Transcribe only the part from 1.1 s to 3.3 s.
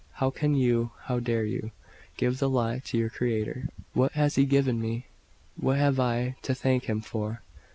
dare you, give the lie to your